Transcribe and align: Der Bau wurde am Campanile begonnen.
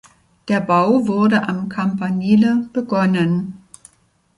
Der 0.47 0.61
Bau 0.61 1.05
wurde 1.07 1.47
am 1.47 1.69
Campanile 1.69 2.67
begonnen. 2.73 3.67